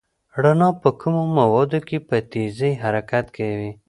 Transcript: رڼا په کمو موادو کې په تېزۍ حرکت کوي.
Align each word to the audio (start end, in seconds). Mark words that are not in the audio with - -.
رڼا 0.43 0.69
په 0.81 0.89
کمو 0.99 1.23
موادو 1.37 1.79
کې 1.87 1.97
په 2.07 2.15
تېزۍ 2.31 2.71
حرکت 2.83 3.25
کوي. 3.35 3.71